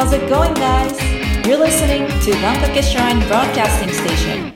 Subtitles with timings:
[0.00, 0.96] How's it going, guys?
[1.46, 4.54] You're listening to Wampaka Shrine Broadcasting Station.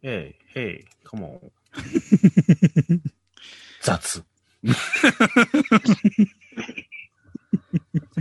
[0.00, 1.50] Hey, hey, come on.
[3.82, 4.22] 雑。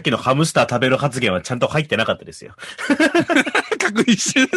[0.06, 2.54] さっきのハムスター食べる発言はちゃんと入ってなかったですよ。
[3.80, 4.50] 確認してる。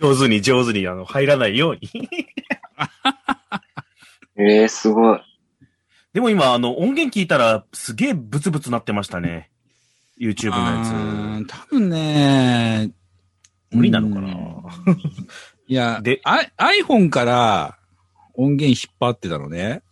[0.00, 2.08] 上手に上手にあの入らないように。
[4.36, 5.20] え えー、すごい。
[6.14, 9.50] でも今、あの、音源聞いたらすげえブツブツなってましたね。
[10.18, 12.92] YouTube のやあー多分ね、
[13.70, 13.76] つ。
[13.76, 14.28] 無理なのかな、
[14.86, 14.96] うん
[15.68, 17.78] いや、であ iPhone から
[18.32, 19.82] 音源引っ張ってたのね。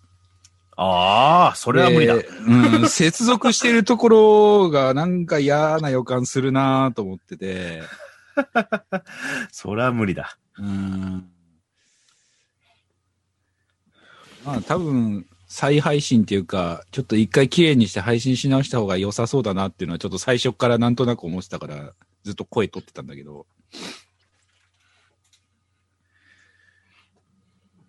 [0.83, 2.16] ああ、それは無理だ。
[2.16, 7.82] でうん、 接続してるところがなんか嫌な予感するなと思ってて。
[9.52, 10.38] それは無理だ。
[10.57, 11.30] うん。
[14.43, 21.93] まあ多分、再配信っていうか、ちょっと一回綺麗にして配信し直した方が良さそうだなっていうのはちょっと最初からなんとなく思ってたから、
[22.24, 23.47] ずっと声取ってたんだけど。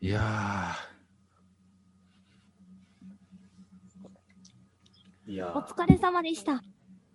[0.01, 0.75] いや
[5.27, 6.53] いやお疲れ様でした。
[6.53, 6.55] ー。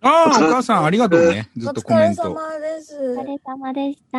[0.03, 1.49] ああ、お母さんありがとうね。
[1.57, 2.35] ずっとコメント。
[2.61, 4.19] ですお疲れ様でした。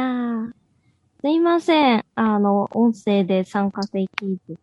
[1.21, 2.05] すいません。
[2.15, 4.57] あの、音声で参加できず。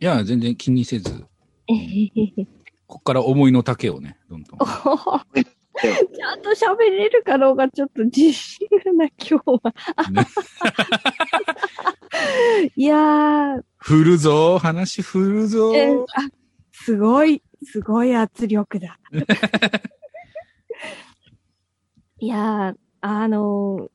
[0.00, 1.24] いや、全然気にせず、
[1.68, 2.46] えへへへ。
[2.86, 4.58] こっから思いの丈をね、どんどん。
[5.76, 9.72] ちゃんと喋れるかどうかちょっと自信がない、今日は。
[10.10, 10.26] ね
[12.76, 15.72] いやー、振るぞ、話振るぞ。
[15.74, 15.96] えあ、
[16.72, 18.98] すごい、すごい圧力だ。
[22.18, 23.94] いやー、あのー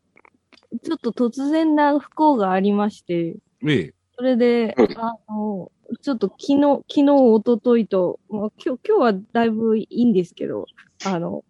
[0.84, 3.94] ちょっと突然な不幸がありまして、ええ。
[4.16, 5.72] それで、あの、
[6.02, 10.66] ちょっと昨日、昨日、一昨日と、まあ、今日、今日はだいぶいいんですけど、
[11.06, 11.44] あの、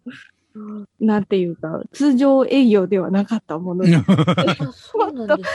[0.98, 3.92] なんていうか、通常営業ではなかったもので、
[4.72, 5.50] そうなんです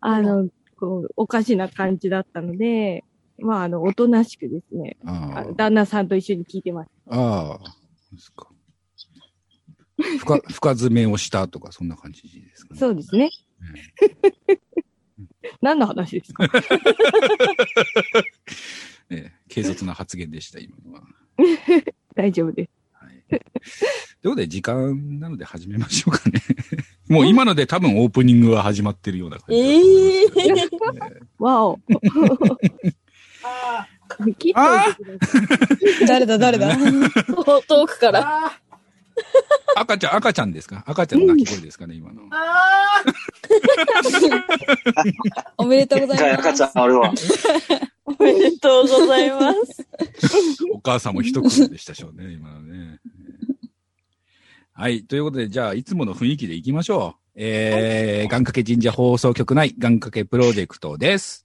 [0.00, 0.48] あの、
[0.78, 3.04] こう、おかしな感じだったので、
[3.38, 6.90] まあ、あの、おとなしくですね、あ旦那さんと一緒に聞いてます。
[7.08, 7.58] あ。
[7.60, 7.64] あ
[8.12, 8.48] ですか。
[10.18, 12.80] 深、 深爪をしたとか、そんな感じですかね。
[12.80, 13.30] そうですね。
[15.60, 16.44] 何の話ですか？
[19.10, 21.02] ええ軽率な発言でした、今のは。
[22.14, 22.70] 大丈夫です。
[22.92, 23.24] はい。
[23.28, 26.40] ということで、時間なので始めましょうかね。
[27.08, 29.76] もう今ので多分オープニングは始まってるような感じだと
[30.36, 31.00] 思いますけどね。
[31.38, 31.78] わお。
[34.38, 35.44] 切っといてくださ
[36.04, 36.06] い。
[36.06, 36.74] 誰だ誰だ？
[36.74, 38.52] 遠 遠くから。
[39.76, 40.82] 赤ちゃん、赤ちゃんですか？
[40.86, 42.22] 赤ちゃんの泣き声ですかね、今の。
[45.56, 46.48] おめでとうございます。
[46.48, 47.12] 赤ちゃんあるわ。
[48.04, 49.86] おめでとうございます。
[50.72, 52.98] お母さんも一苦労でしたしょうね、今のね。
[54.72, 55.02] はい。
[55.02, 57.20] ということで、じゃあ、いつもの雰囲気でいきましょう。
[57.40, 61.44] えー、願掛け神社放送局内願掛けプロジェクトです。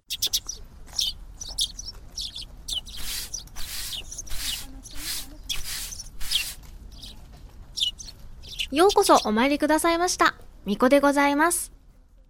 [8.73, 10.33] ようこそお参りくださいました。
[10.65, 11.71] みこでございます。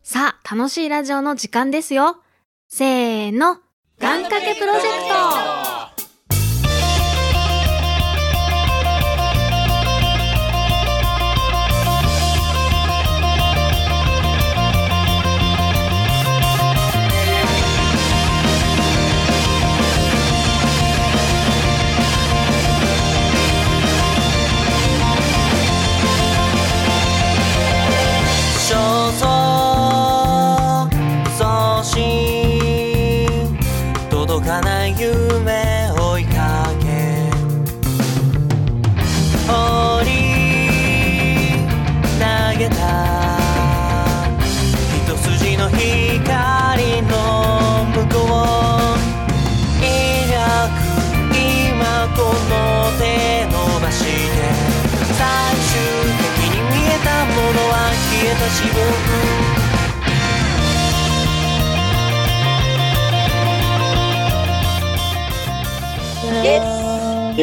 [0.04, 2.18] さあ、楽しいラジオの時間ですよ。
[2.68, 3.60] せーの、
[3.98, 5.73] 願掛けプロジェクト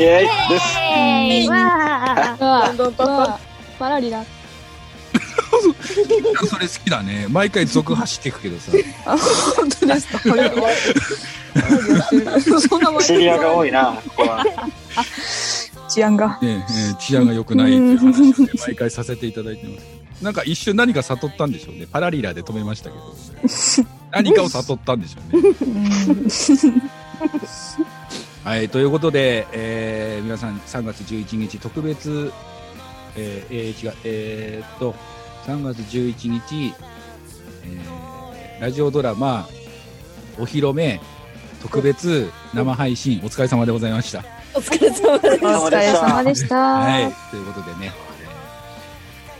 [0.00, 0.64] ーイです。
[0.78, 2.76] えー、わー。
[2.76, 3.38] どんどん
[3.78, 4.24] パラリラ。
[6.48, 7.26] それ好きだね。
[7.28, 8.72] 毎回続走っていくけどさ。
[9.06, 9.16] あ、
[9.56, 10.20] 本当ですか？
[10.20, 10.50] こ れ
[12.60, 13.86] そんな前シリアが多いな、
[14.16, 14.44] ここは。
[15.88, 16.38] 治安が。
[16.40, 20.00] ねえー治安が良くないっていう話をね、 毎回させていただいてますけど。
[20.24, 21.86] なんか一瞬何か悟ったんでしょうね。
[21.90, 25.48] パラリラで止めましたけど、ね、何かを悟ったんでしょうね。
[28.44, 32.32] はい、ということで、えー皆さん3月11日特別、
[33.16, 34.94] えーえー違う、えーっと、
[35.46, 36.74] 3月11日、
[37.64, 39.48] えーラジオドラマ、
[40.38, 41.00] お披露目、
[41.62, 44.22] 特別生配信、お疲れ様でございました。
[44.54, 45.44] お疲れ様です。
[45.44, 46.56] お疲れ様でした。
[46.56, 47.92] はい、ということでね、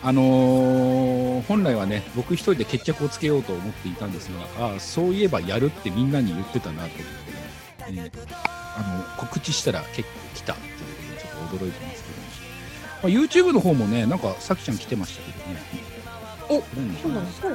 [0.02, 12.16] えーあのー本来はね、僕一人で決着をつけようと思っていたんですが、ああ、そういえばやるってみんなに言ってたなと思ってね、えーあの告知したら結構来たっていうことでちょっと驚いてますけど、
[13.02, 15.60] まあ、YouTube の方もね、なんかさきちゃん来てましたけどね。
[16.48, 16.62] おうん
[16.96, 17.48] そうなんですか？
[17.48, 17.52] う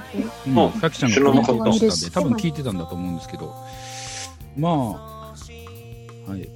[0.49, 3.53] んあさきちゃんがコメントしてたんで、多分聞いてたんだと思うんですけど、
[4.57, 4.71] まあ、
[6.29, 6.49] はい。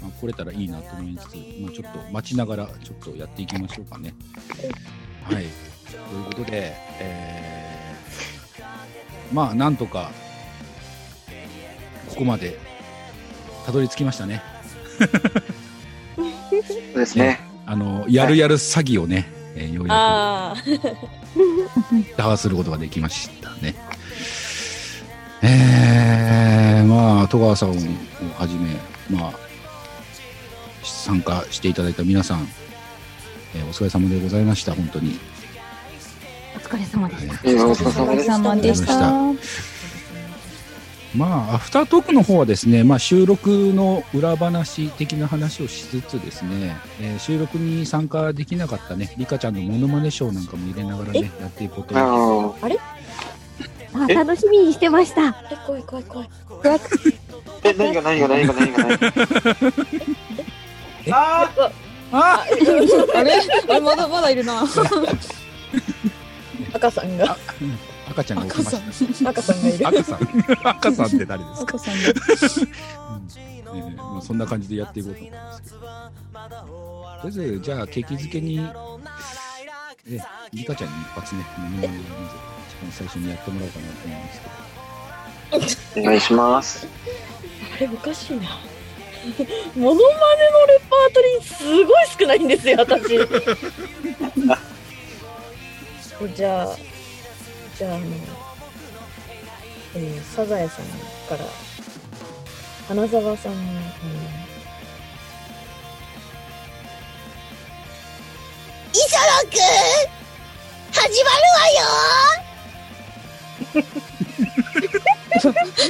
[0.00, 4.14] まあ、来れたらいいなと思いつつ、まあ、ちょっと待ちながら、ちょっとやっていきましょうかね。
[5.22, 5.34] はい。
[5.34, 10.10] ということで、えー、まあ、なんとか、
[12.10, 12.58] ここまで、
[13.64, 14.42] たどり着きましたね。
[14.98, 15.04] そ
[16.96, 17.40] うですね。
[17.66, 20.54] あの、やるやる詐欺をね、えーようや。
[22.12, 23.74] く打破することができましたね。
[25.42, 27.74] えー、まあ、戸川さんを
[28.38, 28.70] はじめ、
[29.10, 29.32] まあ、
[30.82, 32.48] 参加していただいた皆さん、
[33.54, 35.18] えーお疲れ様でございました、本当に。
[36.56, 37.34] お疲れ様でした。
[37.44, 39.73] えーお疲れ様でした。
[41.14, 52.06] まあ、アフタートークの方はですね、まあ、収録の裏話的な話をしつつですね、えー収録に参加できなかったね、リカちゃんのモノマネショーなんかも入れながらね、やっていこうと思い
[52.52, 52.74] ます。
[53.94, 55.28] ああ、楽しみにしてました。
[55.52, 56.28] え、怖い怖い怖い。
[56.48, 57.14] ー
[57.62, 59.12] え、何が何が何が何が何が？
[61.12, 61.48] あ
[62.10, 62.46] ああ
[63.22, 63.40] れ？
[63.68, 64.64] あれまだまだいるな。
[66.74, 67.36] 赤さんが。
[68.14, 69.30] 赤ちゃんが起きました。
[69.30, 69.86] 赤さんがいる。
[69.88, 70.20] 赤さん
[70.64, 72.00] 赤さんって誰ですか、赤さんが。
[72.00, 72.02] う
[73.18, 73.26] ん
[73.76, 75.76] えーまあ、そんな感じでやっていこうと思いますけど。
[75.76, 78.60] とりあえず、じゃあ、景気づけに、
[80.08, 80.20] え、
[80.52, 82.02] リカちゃんに一発ね、モノマネをまず
[82.68, 84.20] 一番最初にやってもらおうかなと思う
[85.58, 86.06] んですけど。
[86.06, 86.86] お願いします。
[87.76, 88.42] あれおかしいな。
[89.74, 89.98] モノマネのレ
[90.88, 93.18] パートリーすごい少ないんですよ、私。
[96.36, 96.66] じゃあ、
[97.76, 98.06] じゃあ、あの、
[99.96, 100.84] えー、サザエさん
[101.28, 101.44] から、
[102.86, 103.80] 花沢さんの、あの
[108.92, 109.58] 磯野くん
[110.92, 111.66] 始まるわ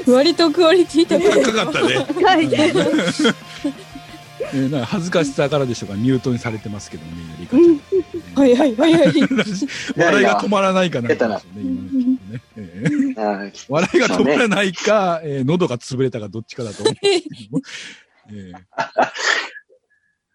[0.06, 1.20] よ割とクオリティ高
[1.52, 2.06] かったね。
[4.86, 7.10] 恥ずかしさからでしょうか、ミュートにされてますけどね、
[7.40, 7.80] リカちゃん。
[8.34, 9.12] はいはいはいはい。
[9.96, 11.42] 笑いが止まらないかな、出たなね、
[13.68, 17.62] 笑いが止まらないか、えー喉が潰れたかどっちかだと思うんですけども。
[18.30, 18.54] えー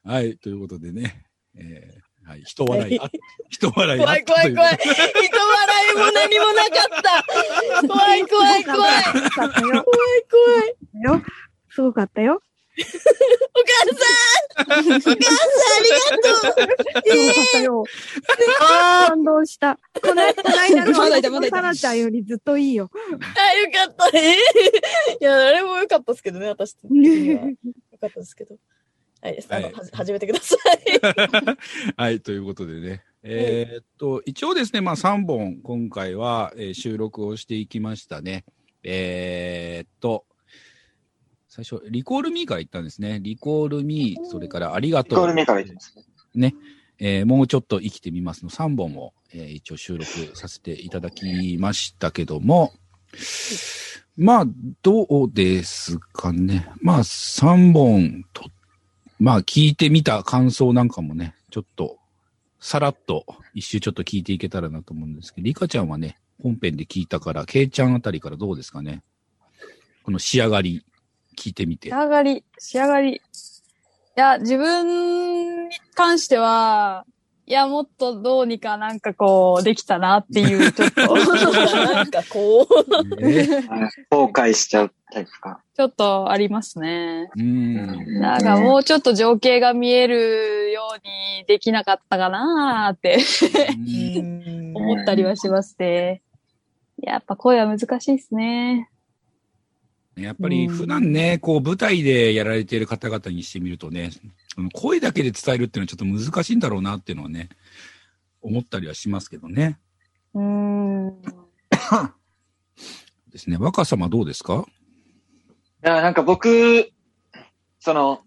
[0.12, 3.10] はい、ということでね、えーはい、人笑い、あ
[3.50, 4.78] 人笑いあ怖い怖い怖い。
[4.78, 7.88] 人笑いも何もなかった。
[7.88, 9.04] 怖い怖い怖い。
[9.04, 9.52] 怖い。
[9.52, 11.02] 怖い。
[11.02, 11.24] よ。
[11.72, 12.42] すごかったよ。
[12.80, 16.34] お母さんお母さんありがとう。
[16.36, 17.84] すごかったよ。
[18.60, 19.80] 感動した。
[20.02, 21.22] この、間のまだい。
[21.22, 21.50] たまだい。
[21.50, 22.72] たサラちゃんよりずっとい。
[22.72, 22.76] い。
[22.76, 22.90] よ。
[22.94, 24.18] あ、よかった。
[24.18, 24.34] えー
[25.22, 25.24] い。
[25.24, 26.76] や、あれもよかったですけどね、私。
[26.84, 27.40] よ
[28.00, 28.56] かったですけど。
[29.22, 29.74] はい、あの、はい。
[29.92, 31.02] 始めてください。
[31.98, 32.38] はい、とい。
[32.38, 33.04] うことでね。
[33.22, 37.68] えーっと、一応ですね、まあ3本今回は、えー収録をしてい。
[37.68, 38.46] きましたね。
[38.84, 40.26] えーっと、
[41.64, 43.20] 最初、リコールミーから言ったんですね。
[43.22, 45.20] リコールミー、それからありがとう。
[45.20, 45.94] リコールミーから言ってます
[46.36, 46.56] ね。
[47.02, 52.74] えーもうちょっと生きてみますの3本を、えー一応収録させていただきましたけども、
[54.18, 54.46] まあ、
[54.82, 56.68] どうですかね。
[56.82, 58.50] まあ、3本と、
[59.20, 61.98] まあ、聞いてみた感想なんかもね、ちょっと、
[62.60, 69.04] さらっと一周ちょっと聞いていけたらなと思うんですけど、リカちゃんはね、本編で聞いたから、ケイちゃんあたりからどうですかね。
[70.04, 70.84] この仕上がり、
[71.40, 71.96] 聞いてみて仕。
[71.96, 73.16] 上がり、仕上がり。
[73.16, 73.22] い
[74.16, 77.06] や、自分に関しては、
[77.48, 82.86] いや、もっとどうにかなんかこう、できたなっていう、 ちょっと、なんかこう、
[84.12, 85.62] 後悔しちゃうタイプか。
[85.76, 87.32] ちょっとありますね。
[87.36, 88.20] うん。
[88.20, 91.08] なんかもうちょっと情景が見えるよう
[91.40, 93.18] にできなかったかなーって
[94.76, 96.22] 思ったりはしますね。
[97.02, 98.90] やっぱ声は難しいですね。
[100.22, 104.12] やっぱり普段ね、こう舞台でやられている方々にしてみるとね、
[104.74, 107.50] 声だけで伝えるっていうのはちょっと難しいんだろうなっていうのはね、
[108.42, 109.80] 思ったりはしますけどね。
[110.34, 111.22] うーん。
[113.32, 113.58] ですね。
[113.58, 114.66] 若様どうですか？
[115.84, 116.92] いや、なんか僕、
[117.80, 118.22] その、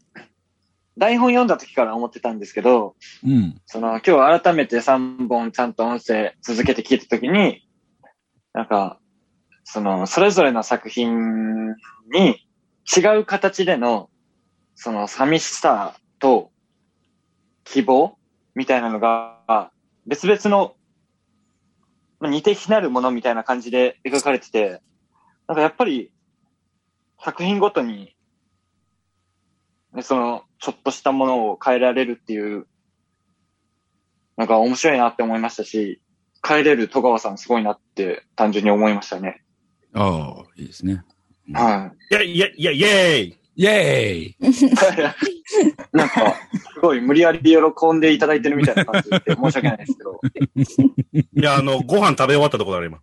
[0.99, 3.61] 台本読んだ時から思ってたんですけど、うん。
[3.67, 7.67] その、今日改めて3本ちゃんと音声続けて聞いた時に、
[8.53, 9.01] なんか、
[9.65, 11.69] その、それぞれの作品
[12.11, 12.47] に
[12.97, 14.11] 違う形での、
[14.75, 16.51] その寂しさと
[17.65, 18.19] 希望
[18.55, 19.71] みたいなのが、
[20.07, 20.75] 別々の、
[22.21, 24.81] 似て非なるものみたいな感じで描かれてて、
[25.49, 26.13] なんかやっぱり、
[27.21, 28.17] 作品ごとに、
[29.93, 32.67] ねその、ちょっとしたものを変えられるっていう、
[34.37, 36.01] なんか面白いなって思いましたし、
[36.47, 39.42] 変えれる戸川さんすごいなって単純に思いましたね。
[39.95, 41.05] ああ、いいですね。
[41.53, 44.37] はいや、いや、いや、イェーイイェーイい。
[45.93, 46.35] なんか、
[46.75, 47.59] すごい無理やり喜
[47.93, 50.21] んでいただいてるみたいな感じで申し訳ないですけど。
[51.15, 53.01] いや、あの、ご飯食べ終わったところだね、今。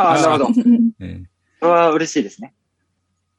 [0.00, 0.60] ああ、なるほど。
[1.00, 2.52] ええそれは嬉しいですね。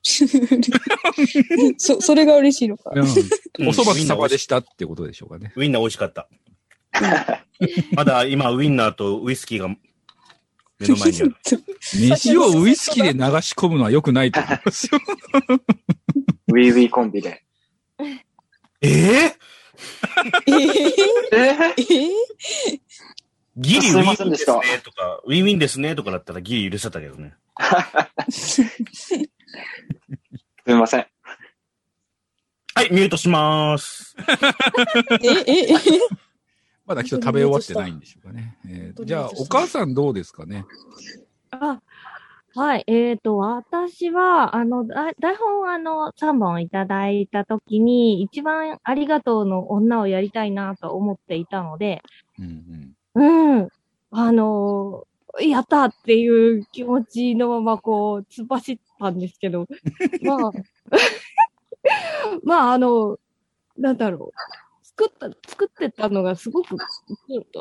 [1.78, 2.92] そ、それが嬉しいのか。
[2.94, 5.54] うんおそば様でしたってことでしょうかね。
[5.56, 6.28] ウインナー美味しかった。
[7.94, 9.76] まだ今、ウインナーとウイスキーが
[10.80, 11.36] 目の前にある。
[11.94, 15.00] 飯をウイスキーで流し込むのは良くないと思いますよ。
[16.48, 16.74] ウィー？
[16.74, 16.90] ウィー？
[16.90, 17.44] コンビで。
[18.82, 19.36] えええ
[20.48, 21.84] えー、え
[23.58, 27.34] ギリウィンウィンですねとか、ウィンウィンですねとかだったらギリ許せたけどね。
[28.30, 28.62] す
[30.66, 31.08] みません。
[32.76, 34.16] はい、ミュートしまーす。
[35.22, 35.76] えええ
[36.86, 38.58] まだきっと食べ終わってないんでしょうかね。
[38.68, 40.66] えーじゃあ、お母さんどうですかね？
[41.52, 41.82] あ、
[42.54, 42.84] はい。
[42.88, 52.02] えっ、と、私は、あの、だ台本、あの、3本いただいたときに、一番ありがとうの女をやりたいなと思っていたので、
[52.40, 53.58] うんうん。
[53.58, 53.70] うん。
[54.12, 55.06] あの
[55.42, 59.68] やったっていう気持ちのまま、こう、突っ走ったんですけど、
[60.22, 60.52] まあ、
[62.44, 63.18] まあ、あの、
[63.78, 64.65] なんだろう。
[64.98, 66.78] 作った、作ってたのがすごく、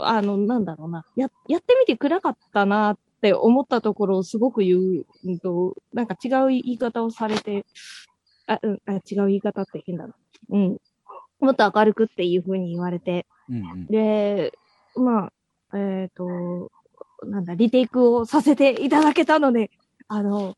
[0.03, 1.05] あの、なんだろうな。
[1.17, 7.67] や、やってみて暗かったなって思ったところをすごく言う、うんと、なんか違う言い方をされて、
[8.47, 10.15] あ、うん、あ違う言い方って変だな。
[10.51, 10.79] うん。
[11.41, 13.87] もっと明るくっていう風に言われて、うんうん。
[13.87, 14.53] で、
[14.95, 15.27] ま
[15.73, 16.71] あ、えっ、と、
[17.25, 19.71] なんだ、リテイクをさせていただけたので、
[20.07, 20.57] あの、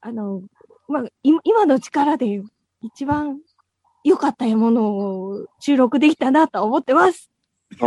[0.00, 0.42] あの、
[0.88, 2.42] まあ、今今の力で
[2.80, 3.40] 一番
[4.04, 7.30] 良かったものを収録できたなと思ってます。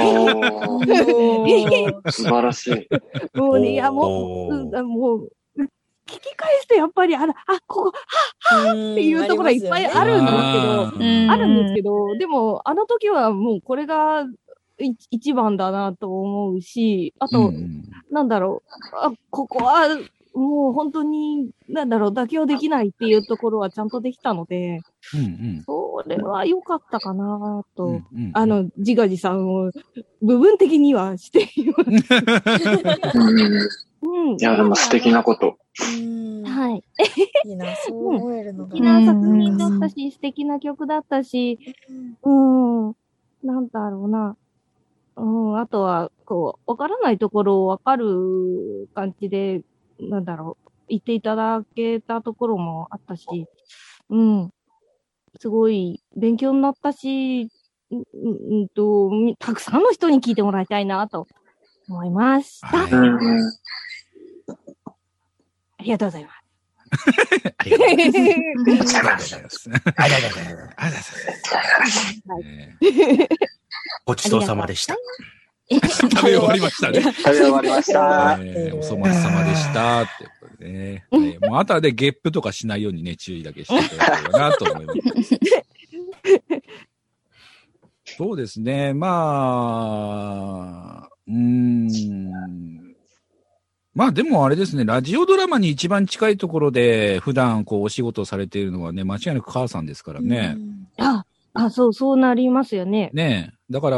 [2.11, 2.87] 素晴らしい。
[3.37, 5.29] もうね、いや、もう、もう、
[6.07, 10.37] 聞き返すとやっぱり、あら、あ、ここ、っていうところがいっぱいあるんです
[10.97, 14.25] けど、あるんですけど、でも、あの時はもうこれが
[14.79, 17.55] い一番だなと思うし、あと、うん。
[17.55, 19.89] うんなんだろう、あ、ここは、
[20.33, 24.79] もう本当に、なんだろう、妥協できないっていうところはちゃんとできたので、
[25.13, 25.25] うんう
[25.59, 25.63] ん。
[25.65, 28.31] それは良かったかなと、うんうん。
[28.33, 29.71] あの、自画自賛を
[30.21, 32.13] 部分的にはしています。
[34.01, 34.37] うん。
[34.37, 35.57] いや、でも素敵なこと。
[35.99, 36.83] うんはい。
[37.45, 38.71] いいな、そう思えるのが。
[38.71, 41.59] 素敵な作品だったし、素敵な曲だったし、
[42.23, 42.95] うん、
[43.43, 44.35] なんだろうな。
[45.17, 49.61] うん、あとは、こう、わからないところをわかる感じで、
[49.99, 53.47] なんだろう、言っていただけたところもあったし、
[54.09, 54.51] うん、
[55.39, 57.49] すごい勉強になったし、
[57.91, 61.27] うん、うんと、みたくさんの人に聞いてもらいたいなと
[61.87, 62.67] 思いました。
[62.67, 63.51] はいうん
[65.79, 66.37] ありがとうございます。
[67.57, 68.07] ありがとうござい
[69.43, 69.69] ます。
[69.69, 69.71] あ
[70.07, 70.73] りがとうございます。
[70.75, 70.99] ありが
[73.09, 73.27] とう
[74.05, 74.95] ごちそうさまでした。
[75.69, 77.01] 食べ終わりましたね。
[77.01, 78.37] 食べ終わりました。
[78.41, 80.05] えーお粗末様でした
[80.67, 81.05] ね。
[81.11, 84.93] はいもうあとはでゲップとかしないようにね、注意だけしていただければなと思いま
[85.23, 85.39] す。
[88.05, 88.93] そうですね。
[88.93, 89.07] ま
[91.03, 92.77] あ、うーん。
[93.93, 100.57] まあでもあれですね、ラジオドラマに一番近いところで普段こうお仕事されているのはね、間違いなく母さんですからね。
[100.97, 103.09] あ、あ、そう、そうなりますよね。
[103.13, 103.57] ねえ。
[103.69, 103.97] だから、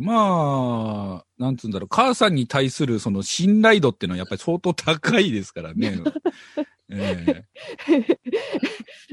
[0.00, 5.98] まあ、なんつうんだろう、母さんに対するその信頼度っていうのはやっぱり相当高いですからね。
[6.90, 7.44] え
[7.88, 8.18] え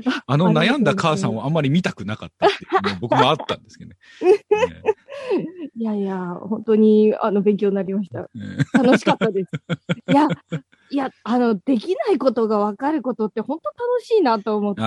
[0.28, 3.98] あの悩んだ母さんをあんまり見たくなかったっていうね、僕もあったんですけどね。
[5.75, 8.30] いやいや、本当に、あの、勉強になりました。
[8.36, 9.51] え楽しかったです。
[10.12, 10.28] いや、
[10.90, 14.82] いや、あの、できないことが分かることって本当楽しいなと思って。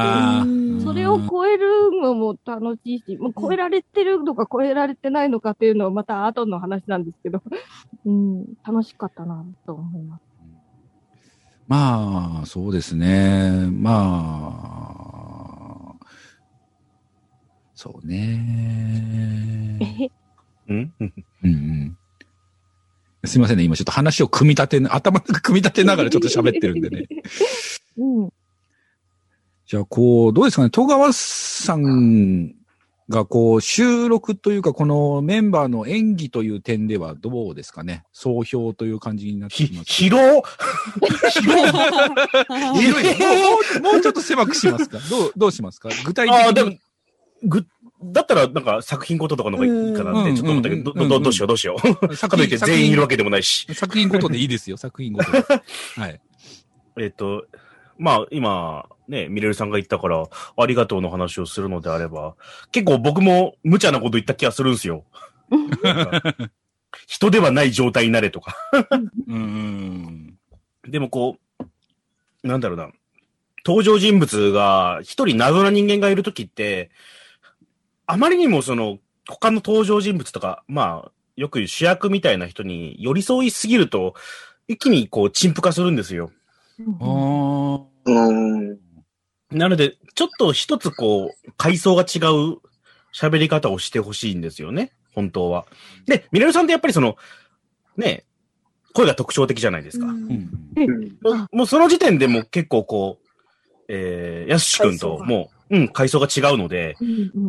[0.84, 7.42] それを超えるのも楽しいし、もう超えられてるのか超えられてないのかっていうのはまた後の話なんですけど、
[8.04, 10.33] うん、楽しかったなと思います。
[11.66, 13.68] まあ、そうですね。
[13.70, 14.52] ま
[16.00, 16.06] あ、
[17.74, 19.80] そうね。
[20.68, 20.92] うん？
[21.00, 21.96] うんうん。
[23.26, 23.64] すいませんね。
[23.64, 27.06] 今ちょっと話を組み立てな、頭の中組み立てながらちょっと喋ってるんでね。
[27.96, 28.30] うん。
[29.66, 30.70] じゃあ、こう、どうですかね？
[30.70, 32.54] 戸川さん
[33.08, 38.04] が、こう、収録というか、このメンバーの演技という点ではどうですかね？
[38.12, 39.84] 総評という感じになってます。
[39.84, 40.40] 広っ
[41.30, 41.72] 広
[43.82, 44.98] もうちょっと狭くしますか？
[45.10, 45.90] どう、どうしますか？
[46.04, 46.80] 具体ああ、で的に
[47.42, 47.66] も。、ぐ、
[48.04, 52.16] だったら、なんか作品ごととかの方がいいかなって、ちょっと思ったけど、ど、ど、どうしよう、どうしよう？
[52.16, 53.66] かといって全員いるわけでもないし。
[53.74, 55.42] 作品ごとでいいですよ、作品ごとで。
[56.00, 56.20] はい。
[57.00, 57.44] えっと、
[57.98, 60.24] まあ、今、ね、ミレルさんが言ったから、
[60.56, 62.34] ありがとうの話をするのであれば、
[62.72, 65.04] 結構僕も無茶なこと言った気がするんですよ。
[67.06, 68.56] 人ではない状態になれとか。
[69.28, 70.38] うん。
[70.88, 71.38] でもこ
[72.42, 72.90] う、なんだろうな。
[73.66, 76.90] 登場人物が一人謎な人間がいるときって、
[78.06, 84.14] あまりにもその、他の登場人物とか、まあ、よく言う主役みたいな人に寄り添いすぎると、
[84.68, 86.30] 一気にこう、陳腐化するんですよ。
[87.00, 88.78] あうん。
[89.50, 92.58] なので、ちょっと一つこう、階層が違う
[93.14, 94.92] 喋り方をしてほしいんですよね。
[95.14, 95.66] 本当は。
[96.06, 97.16] で、ミレルさんってやっぱりその、
[97.96, 98.24] ね、
[98.92, 100.06] 声が特徴的じゃないですか。
[100.06, 101.48] うんうん。
[101.52, 103.24] もうその時点でもう結構こう、
[103.88, 106.96] えー、やすし君ともう、うん、階層が違うので、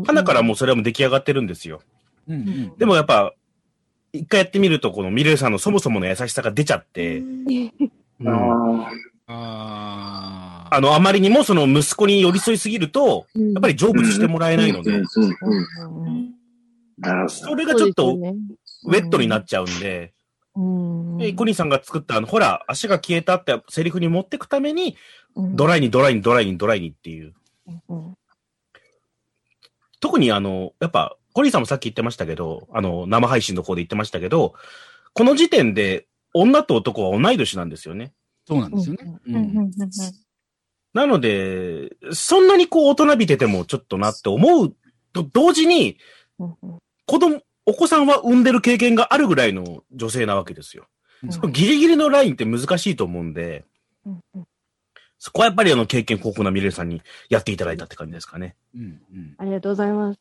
[0.05, 1.81] 花からもうそれはもう出来上がってるんですよ。
[2.27, 2.77] うんうん。
[2.77, 3.33] でもやっぱ、
[4.13, 8.85] 一回やってみると、このミレルさんのそもそもの優しさが出ちゃって、うん
[9.27, 15.03] あああの、あまりにもその息子に寄り添いすぎると、やっぱり成仏してもらえないので。
[17.27, 20.13] それがちょっと、ウェットになっちゃうんで、
[20.55, 21.17] うん。
[21.17, 24.95] で、コニーさんが作ったあの、ほら、足が消えたってセリフに持ってくために、
[25.35, 25.55] うん。
[25.55, 27.33] ドライにドライにドライにドライにっていう。
[27.89, 28.17] うん。
[29.99, 34.53] 特にあの、やっぱ、コニーさんもさっき言ってましたけど、あの、生配信の方で言ってましたけど、
[35.13, 38.13] この時点で、女と男は同い年なんですよね。
[38.47, 39.17] そうなんですよね。
[39.25, 39.71] ううんうんん。
[40.93, 44.75] なので、そんなにこう大人びててもちょっとなって思う
[45.13, 45.97] と同時に、
[46.37, 50.87] 子供、お子さんは産んでる経験があるぐらいの女性なわけですよ。
[51.23, 53.65] うんそのギリギリのラインって難しいと思うんで、
[54.05, 54.47] うんうん
[55.17, 58.55] そこはやっぱりあの経験豊富なミレイさんにやっていただいたって感じですかね。
[58.75, 58.85] うんう
[59.17, 59.35] ん。
[59.39, 60.19] ありがとうございます。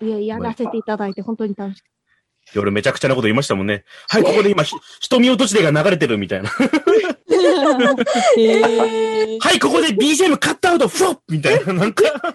[0.00, 1.98] いや、やらせていただいて本当に楽しかっ
[2.54, 3.84] 夜めちゃくちゃなこと言いましたもんね。
[4.08, 6.50] はい、ここで今、ひ瞳落としでが流れてるみたいな。
[9.40, 12.04] はい、ここで BGM カットアウトフロッみたいな、 なんか。
[12.04, 12.34] た。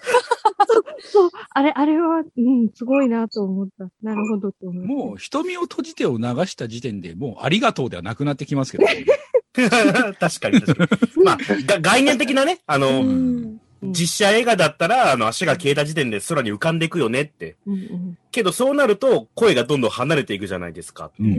[1.11, 3.89] そう、あれ、あれは、うん、すごいなと思った。
[4.01, 4.85] なるほどと思。
[4.85, 9.05] もう、瞳を閉じてを流した時点でもう、ありがとうではなくなってきますけどね。
[9.53, 10.87] 確かに確か
[11.17, 11.23] に。
[11.23, 13.59] まあ、が概念的なね、あの、うん
[13.91, 17.57] 実写映画だったら、あの、足が消えた時点で空に浮かんでいくよねって。
[17.67, 21.11] うんうんけど、そうなると、声がどんどん離れていくじゃないですか。
[21.19, 21.23] う。
[21.23, 21.31] うん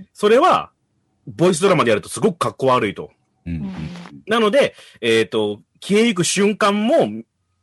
[0.00, 0.72] んそれは、
[1.36, 3.10] ボイスドラマでやるとすごく格好悪いと。
[3.46, 3.72] うん。
[4.26, 7.08] なので、えっ、と、消えゆく瞬間も、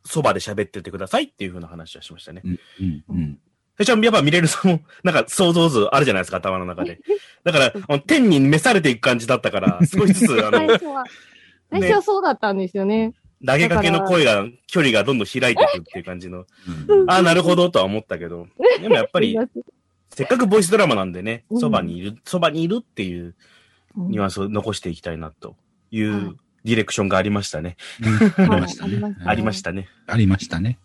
[0.04, 2.42] そばで喋っててくださいっていう風な話はしましたね。
[2.44, 2.58] うん。
[2.80, 3.04] うん。
[3.08, 3.38] うん。
[3.76, 7.00] それじゃやっぱミレルさんも、 なんか想像図あるじゃないですか、頭の中で。
[7.44, 11.04] だから、天に召されていく感じだったから、 少しずつ、あの、最初は、
[11.70, 13.12] 最初はそうだったんですよね。
[13.46, 16.46] 投げかけの声が、距離がどんどん開いていくっていう感じの、
[17.06, 18.48] ああ、なるほどとは思ったけど、
[18.80, 19.36] でもやっぱり、
[20.08, 23.34] せっかくボイスドラマなんでね、うんそばにいる、そばにいるっていううん
[23.96, 25.56] ニュアンスを残していきたいなと
[25.90, 27.76] いうディレクションがありましたね。
[28.36, 29.16] ありましたね。
[29.24, 29.88] ありましたね。
[30.06, 30.78] ありましたね。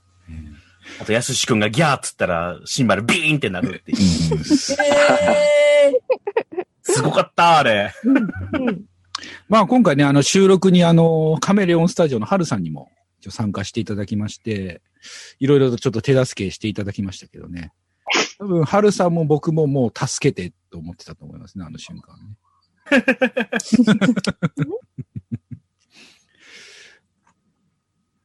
[1.00, 3.98] あと、やすしくんがギャーっつったら、シンバルビーンってなるっていう。
[3.98, 4.42] へ
[6.82, 7.94] すごかった、あれ。
[8.04, 8.86] うん
[9.50, 12.90] まあ今回ね、あの収録にあの、カメレオンスタジオのハルさんにも
[13.30, 14.82] 参加していただきまして、
[15.40, 17.72] いろいろとちょっと手助けしていただきましたけどね。
[18.40, 22.36] 多分、ハルさんも僕ももう助けてと思ってたと思いますね、あの瞬間ね。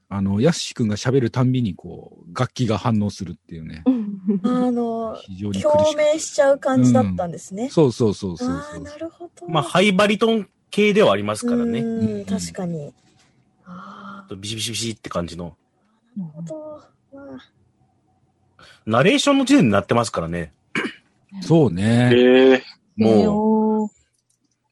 [0.08, 5.18] あの、ヤッシーくんが喋るたんびにこう、楽器が反応するっていうね、ーあの、
[5.60, 7.74] 共っ鳴しちゃう感じだったんですねた。。
[7.74, 8.84] そうそうそうそうああ、そう。
[8.84, 9.48] なるほど。
[9.48, 11.80] まあ、ハイバリトン系ではありますからね。
[11.80, 12.92] うん、確かに。
[13.64, 15.56] あビシビシビシって感じの。
[16.16, 16.82] あ、なるほど。
[17.12, 17.56] まあ
[18.86, 20.52] ナレーションの時点になってますからね。
[21.42, 22.10] そうね。
[22.14, 22.62] ええ
[22.96, 23.55] もう、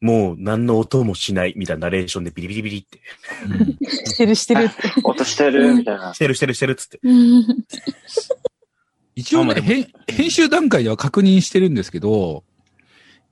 [0.04, 3.00] ももう何の音もしないみたいなナレーションでビリビリビリって。
[3.48, 4.74] うんしてるしてるって。
[5.02, 6.18] 音してるみたいなし。
[6.18, 7.00] てるしてるしてるっつって。
[9.16, 12.44] 一応ね、編編集段階では確認してるんですけど、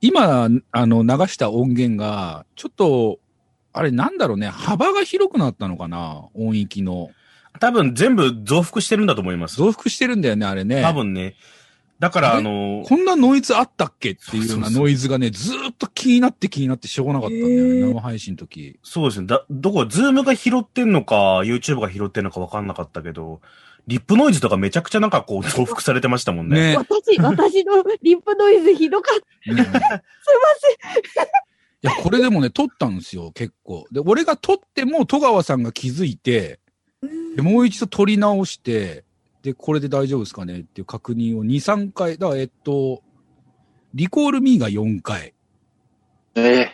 [0.01, 3.19] 今、あの、流した音源が、ちょっと、
[3.71, 6.25] あれなんだろうね、幅が広くなったのかな？
[6.33, 7.11] 音域の。
[7.59, 9.57] 多分全部増幅してるんだと思います。
[9.57, 10.81] 増幅してるんだよね、あれね。
[10.81, 11.35] 多分ね。
[12.03, 14.11] だからあの、こんなノイズあったっけ？
[14.11, 18.77] っていうようなそうそうそうノイズがね、ずーっと気になって気になってしょうがなかったんだよね、生配信の時。
[18.83, 19.27] そうですね。
[19.27, 23.39] だ、どこ、ズームが拾ってんのか、YouTube が拾ってんのか分かんなかったけど、
[23.87, 26.71] リップノイズとかめちゃくちゃなんかこう増幅されてましたもんね。
[26.71, 26.77] ね。
[26.77, 29.53] 私、私のリップノイズひどかった。
[29.53, 29.77] ねすいまい
[31.83, 33.85] や、これでもね、撮ったんですよ、結構。
[33.93, 36.59] で、俺が撮っても戸川さんが気づいて、
[37.35, 39.05] で、もう一度撮り直して、
[39.43, 40.61] で、これで大丈夫ですかね？
[40.61, 42.17] っていう確認を2、3回。
[42.17, 43.03] だから、えっと、
[43.93, 45.33] リコールミーが4回。
[46.35, 46.71] ええ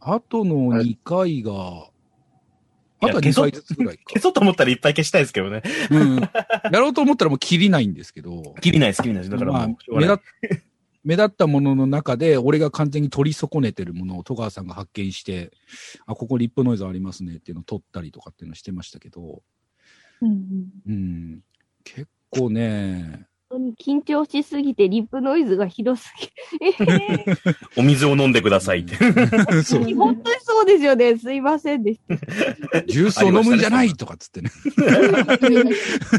[0.00, 1.54] あとの2回が、い
[3.00, 4.20] あとは2や消そう回ずつぐらいか消。
[4.22, 5.62] そうと思ったらいっぱい消したいですけどね。
[5.90, 6.16] うん。
[6.16, 6.30] や
[6.72, 8.54] ろうと思ったらもう切りないんですけど。
[8.62, 9.30] 切りないです、切りないです。
[9.30, 10.62] だからまあもうしょうがない、目立っ、
[11.04, 15.52] 目立ったものの中で、俺が完全に取り損ねてるものを戸川さんが発見して、
[16.06, 19.42] あ、ここリップノイズありますねっていうのを取ったりとかっていうのをしてましたけど、
[20.22, 20.46] うん
[20.88, 21.40] うん。
[21.86, 26.28] 結構ね、本当に緊張しすぎてリップノイズがひどすぎ。
[26.66, 27.24] え
[27.78, 28.96] お水を飲んでくださいって。
[29.62, 31.16] そう、ー、本当にそうですよね。
[31.16, 32.82] すいませんでした。
[32.82, 34.50] ジュースを飲むんじゃないとかっつってね。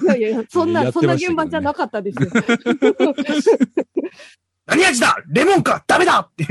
[0.04, 2.30] いやいやいや、 そんな、そんな現場じゃなかったですよ。
[4.66, 5.18] 何味だ？
[5.28, 5.84] レモンか？
[5.86, 6.46] ダメだって。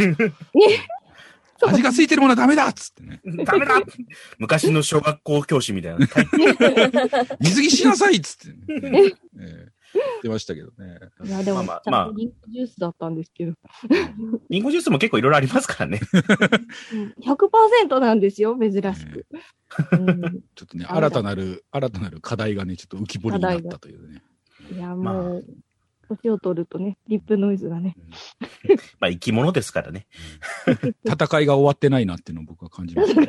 [1.63, 3.21] 味がついてるものはダメだっつってね。
[3.45, 3.81] ダメだ
[4.39, 6.07] 昔の小学校教師みたいな。
[7.41, 9.13] 水着しなさいっつってね。
[9.41, 10.99] ええ言ってましたけどね。
[11.25, 13.55] いや、でも、まあちまあリンクジュースだったんですけど。
[14.51, 16.01] リンゴジュースも結構いろいろありますからね。
[16.93, 19.27] うん100%なんですよ、珍しく。
[19.93, 24.23] うんちょっとね、新たなる、新たなる課題がね、ちょっと浮き彫りになったというね。
[24.73, 25.45] いや、まあもう、
[26.09, 27.95] 年を取るとね、リップノイズがね。
[29.01, 30.07] まあ、生き物ですからね。
[31.05, 33.29] 戦いが終わってないなっていうのを僕は感じます、ね。